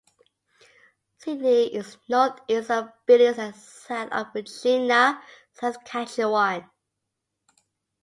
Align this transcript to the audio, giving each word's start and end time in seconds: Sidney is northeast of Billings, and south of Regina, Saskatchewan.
Sidney 1.19 1.71
is 1.75 1.97
northeast 2.09 2.71
of 2.71 2.89
Billings, 3.05 3.37
and 3.37 3.53
south 3.55 4.09
of 4.11 4.33
Regina, 4.33 5.21
Saskatchewan. 5.51 6.67